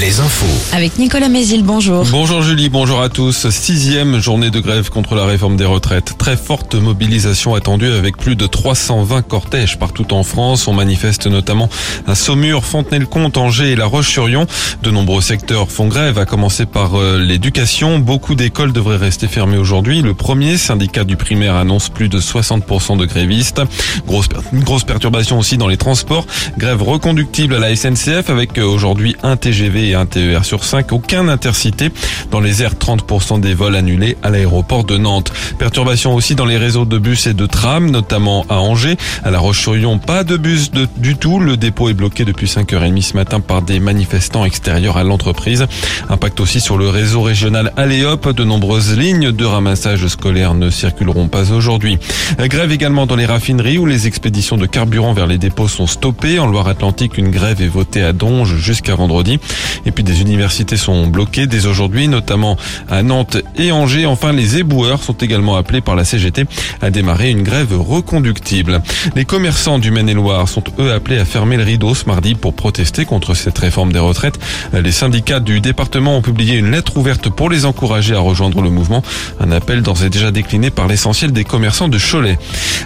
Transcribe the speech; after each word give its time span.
les 0.00 0.20
infos. 0.20 0.74
Avec 0.76 0.98
Nicolas 0.98 1.30
Mézil, 1.30 1.62
bonjour. 1.62 2.04
Bonjour 2.10 2.42
Julie, 2.42 2.68
bonjour 2.68 3.00
à 3.00 3.08
tous. 3.08 3.48
Sixième 3.48 4.20
journée 4.20 4.50
de 4.50 4.60
grève 4.60 4.90
contre 4.90 5.14
la 5.14 5.24
réforme 5.24 5.56
des 5.56 5.64
retraites. 5.64 6.18
Très 6.18 6.36
forte 6.36 6.74
mobilisation 6.74 7.54
attendue 7.54 7.90
avec 7.90 8.18
plus 8.18 8.36
de 8.36 8.46
320 8.46 9.22
cortèges 9.22 9.78
partout 9.78 10.12
en 10.12 10.22
France. 10.22 10.68
On 10.68 10.74
manifeste 10.74 11.26
notamment 11.26 11.70
à 12.06 12.14
Saumur, 12.14 12.64
Fontenay-le-Comte, 12.64 13.38
Angers 13.38 13.72
et 13.72 13.76
La 13.76 13.86
Roche-sur-Yon. 13.86 14.46
De 14.82 14.90
nombreux 14.90 15.22
secteurs 15.22 15.70
font 15.70 15.88
grève, 15.88 16.18
à 16.18 16.26
commencer 16.26 16.66
par 16.66 16.98
euh, 16.98 17.18
l'éducation. 17.18 17.98
Beaucoup 17.98 18.34
d'écoles 18.34 18.72
devraient 18.72 18.98
rester 18.98 19.28
fermées 19.28 19.58
aujourd'hui. 19.58 20.02
Le 20.02 20.12
premier 20.12 20.58
syndicat 20.58 21.04
du 21.04 21.16
primaire 21.16 21.54
annonce 21.54 21.88
plus 21.88 22.10
de 22.10 22.20
60% 22.20 22.98
de 22.98 23.06
grévistes. 23.06 23.62
Grosse, 24.06 24.28
grosse 24.52 24.84
perturbation 24.84 25.38
aussi 25.38 25.56
dans 25.56 25.68
les 25.68 25.78
transports. 25.78 26.26
Grève 26.58 26.82
reconductible 26.82 27.54
à 27.54 27.60
la 27.60 27.74
SNCF 27.74 28.28
avec 28.28 28.58
euh, 28.58 28.64
aujourd'hui 28.64 29.16
un 29.22 29.36
TGV 29.36 29.85
un 29.94 30.06
TER 30.06 30.44
sur 30.44 30.64
5. 30.64 30.92
Aucun 30.92 31.28
intercité. 31.28 31.90
Dans 32.30 32.40
les 32.40 32.62
airs, 32.62 32.74
30% 32.74 33.40
des 33.40 33.54
vols 33.54 33.76
annulés 33.76 34.16
à 34.22 34.30
l'aéroport 34.30 34.84
de 34.84 34.96
Nantes. 34.96 35.32
Perturbation 35.58 36.14
aussi 36.14 36.34
dans 36.34 36.44
les 36.44 36.58
réseaux 36.58 36.84
de 36.84 36.98
bus 36.98 37.26
et 37.26 37.34
de 37.34 37.46
trams, 37.46 37.90
notamment 37.90 38.44
à 38.48 38.56
Angers. 38.56 38.96
À 39.24 39.30
La 39.30 39.38
Roche-sur-Yon, 39.38 39.98
pas 39.98 40.24
de 40.24 40.36
bus 40.36 40.70
du 40.96 41.16
tout. 41.16 41.40
Le 41.40 41.56
dépôt 41.56 41.88
est 41.88 41.94
bloqué 41.94 42.24
depuis 42.24 42.46
5h30 42.46 43.02
ce 43.02 43.14
matin 43.14 43.40
par 43.40 43.62
des 43.62 43.80
manifestants 43.80 44.44
extérieurs 44.44 44.96
à 44.96 45.04
l'entreprise. 45.04 45.66
Impact 46.08 46.40
aussi 46.40 46.60
sur 46.60 46.78
le 46.78 46.88
réseau 46.88 47.22
régional 47.22 47.72
Aléop. 47.76 48.28
De 48.28 48.44
nombreuses 48.44 48.96
lignes 48.96 49.32
de 49.32 49.44
ramassage 49.44 50.06
scolaire 50.08 50.54
ne 50.54 50.70
circuleront 50.70 51.28
pas 51.28 51.52
aujourd'hui. 51.52 51.98
Grève 52.38 52.72
également 52.72 53.06
dans 53.06 53.16
les 53.16 53.26
raffineries 53.26 53.78
où 53.78 53.86
les 53.86 54.06
expéditions 54.06 54.56
de 54.56 54.66
carburant 54.66 55.12
vers 55.12 55.26
les 55.26 55.38
dépôts 55.38 55.68
sont 55.68 55.86
stoppées. 55.86 56.38
En 56.38 56.46
Loire-Atlantique, 56.46 57.18
une 57.18 57.30
grève 57.30 57.62
est 57.62 57.68
votée 57.68 58.02
à 58.02 58.12
Donge 58.12 58.56
jusqu'à 58.56 58.94
vendredi. 58.94 59.38
Et 59.84 59.90
puis 59.90 60.04
des 60.04 60.20
universités 60.20 60.76
sont 60.76 61.06
bloquées 61.06 61.46
dès 61.46 61.66
aujourd'hui, 61.66 62.08
notamment 62.08 62.56
à 62.88 63.02
Nantes 63.02 63.38
et 63.56 63.72
Angers. 63.72 64.06
Enfin, 64.06 64.32
les 64.32 64.58
éboueurs 64.58 65.02
sont 65.02 65.14
également 65.14 65.56
appelés 65.56 65.80
par 65.80 65.96
la 65.96 66.04
CGT 66.04 66.44
à 66.80 66.90
démarrer 66.90 67.30
une 67.30 67.42
grève 67.42 67.78
reconductible. 67.78 68.82
Les 69.14 69.24
commerçants 69.24 69.78
du 69.78 69.90
Maine-et-Loire 69.90 70.48
sont 70.48 70.64
eux 70.78 70.92
appelés 70.92 71.18
à 71.18 71.24
fermer 71.24 71.56
le 71.56 71.64
rideau 71.64 71.94
ce 71.94 72.06
mardi 72.06 72.34
pour 72.34 72.54
protester 72.54 73.04
contre 73.04 73.34
cette 73.34 73.58
réforme 73.58 73.92
des 73.92 73.98
retraites. 73.98 74.38
Les 74.72 74.92
syndicats 74.92 75.40
du 75.40 75.60
département 75.60 76.16
ont 76.16 76.22
publié 76.22 76.56
une 76.56 76.70
lettre 76.70 76.96
ouverte 76.96 77.28
pour 77.28 77.50
les 77.50 77.64
encourager 77.64 78.14
à 78.14 78.20
rejoindre 78.20 78.62
le 78.62 78.70
mouvement. 78.70 79.02
Un 79.40 79.50
appel 79.52 79.82
d'ores 79.82 80.04
et 80.04 80.10
déjà 80.10 80.30
décliné 80.30 80.70
par 80.70 80.86
l'essentiel 80.86 81.32
des 81.32 81.44
commerçants 81.44 81.88
de 81.88 81.98
Cholet. 81.98 82.38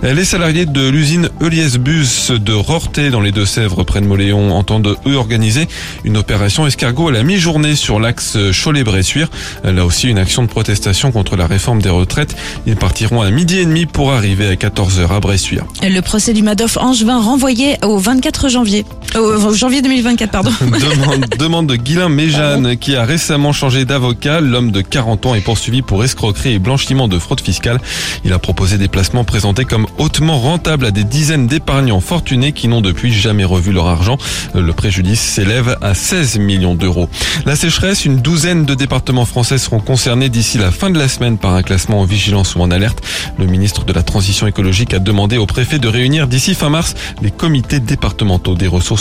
Les 0.03 0.25
salariés 0.25 0.67
de 0.67 0.89
l'usine 0.89 1.29
Elias 1.41 1.77
Bus 1.79 2.31
de 2.31 2.53
Rorté 2.53 3.11
dans 3.11 3.21
les 3.21 3.33
Deux-Sèvres 3.33 3.85
près 3.85 4.01
de 4.01 4.07
Moléon 4.07 4.53
entendent 4.57 4.97
eux 5.07 5.17
organiser 5.17 5.69
une 6.05 6.17
opération 6.17 6.67
escargot 6.71 7.09
à 7.09 7.13
la 7.13 7.25
mi-journée 7.25 7.75
sur 7.75 7.99
l'axe 7.99 8.39
Cholet-Bressuire. 8.53 9.29
Là 9.65 9.85
aussi 9.85 10.09
une 10.09 10.19
action 10.19 10.45
de 10.45 10.49
protestation 10.49 11.11
contre 11.11 11.35
la 11.35 11.49
réforme 11.49 11.83
des 11.83 11.89
retraites. 11.89 12.37
Ils 12.65 12.77
partiront 12.77 13.23
à 13.23 13.31
midi 13.33 13.59
et 13.59 13.65
demi 13.65 13.87
pour 13.87 14.13
arriver 14.13 14.47
à 14.47 14.55
14h 14.55 15.11
à 15.11 15.19
Bressuire. 15.19 15.65
Le 15.83 16.01
procès 16.01 16.33
du 16.33 16.45
Madoff 16.45 16.77
Angevin 16.77 17.21
renvoyé 17.21 17.77
au 17.83 17.99
24 17.99 18.49
janvier. 18.49 18.85
Au 19.17 19.55
janvier 19.55 19.83
2024, 19.83 20.31
pardon. 20.31 20.53
demande, 20.61 21.27
demande 21.39 21.67
de 21.67 21.77
Guilain 21.77 22.09
Méjeanne 22.09 22.77
qui 22.77 22.95
a 22.95 23.05
récemment 23.05 23.53
changé 23.53 23.85
d'avocat. 23.85 24.41
L'homme 24.41 24.71
de 24.71 24.83
40 24.83 25.27
ans 25.27 25.35
est 25.35 25.41
poursuivi 25.41 25.83
pour 25.83 26.05
escroquerie 26.05 26.55
et 26.55 26.59
blanchiment 26.61 27.09
de 27.09 27.19
fraude 27.19 27.41
fiscale. 27.41 27.81
Il 28.25 28.33
a 28.33 28.39
proposé 28.39 28.79
des 28.79 28.87
placements 28.87 29.25
présentés 29.25 29.65
comme 29.65 29.87
hautement 29.99 30.39
rentables 30.39 30.87
à 30.87 30.91
des 30.93 31.03
dizaines 31.03 31.49
d'épargnants 31.49 32.01
fortunés 32.01 32.53
qui 32.53 32.69
n'ont 32.69 32.81
depuis 32.81 33.13
jamais 33.13 33.45
revu 33.45 33.73
leur 33.73 33.89
argent. 33.89 34.17
Le 34.55 34.73
préjudice 34.73 35.21
s'élève 35.21 35.77
à 35.81 35.95
16 35.95 36.39
millions 36.39 36.77
d'euros. 36.77 37.09
La 37.47 37.57
sécheresse, 37.57 38.05
une 38.05 38.19
douzaine 38.19 38.65
de 38.65 38.75
départements 38.75 39.25
français 39.25 39.59
seront 39.59 39.81
concernés 39.81 40.29
d'ici 40.29 40.57
la 40.57 40.71
fin 40.71 40.91
de 40.91 40.99
la 40.99 41.09
semaine 41.09 41.37
par 41.37 41.55
un 41.55 41.63
classement 41.63 42.01
en 42.01 42.05
vigilance 42.05 42.55
ou 42.55 42.61
en 42.61 42.71
alerte. 42.71 43.03
Le 43.39 43.47
ministre 43.47 43.85
de 43.85 43.93
la 43.93 44.05
Transition 44.05 44.47
écologique 44.47 44.95
a 44.95 45.01
demandé 45.01 45.37
au 45.37 45.47
préfet 45.47 45.81
de 45.81 45.89
réunir 45.89 46.29
d'ici 46.29 46.55
fin 46.55 46.69
mars 46.69 46.95
les 47.23 47.33
comités 47.33 47.81
départementaux 47.81 48.55
des 48.55 48.69
ressources 48.69 49.00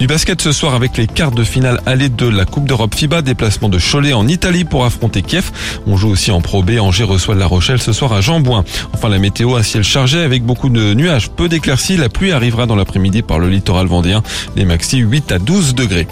Du 0.00 0.08
basket 0.08 0.40
ce 0.42 0.50
soir 0.50 0.74
avec 0.74 0.96
les 0.96 1.06
quarts 1.06 1.30
de 1.30 1.44
finale 1.44 1.80
allée 1.86 2.08
de 2.08 2.26
la 2.26 2.44
Coupe 2.44 2.66
d'Europe 2.66 2.94
FIBA, 2.94 3.22
déplacement 3.22 3.68
de 3.68 3.78
Cholet 3.78 4.12
en 4.12 4.26
Italie 4.26 4.64
pour 4.64 4.84
affronter 4.84 5.22
Kiev. 5.22 5.52
On 5.86 5.96
joue 5.96 6.08
aussi 6.08 6.32
en 6.32 6.40
Pro 6.40 6.64
B. 6.64 6.72
Angers 6.80 7.04
reçoit 7.04 7.36
La 7.36 7.46
Rochelle 7.46 7.80
ce 7.80 7.92
soir 7.92 8.12
à 8.12 8.20
Jambouin. 8.20 8.64
Enfin, 8.92 9.08
la 9.08 9.18
météo 9.18 9.54
à 9.54 9.62
ciel 9.62 9.84
chargé 9.84 10.20
avec 10.20 10.42
beaucoup 10.44 10.70
de 10.70 10.94
nuages, 10.94 11.30
peu 11.30 11.48
d'éclaircies. 11.48 11.96
La 11.96 12.08
pluie 12.08 12.32
arrivera 12.32 12.66
dans 12.66 12.76
l'après-midi 12.76 13.22
par 13.22 13.38
le 13.38 13.48
littoral 13.48 13.86
vendéen. 13.86 14.22
Les 14.56 14.64
maxi 14.64 14.98
8 14.98 15.30
à 15.30 15.38
12 15.38 15.74
degrés. 15.74 16.08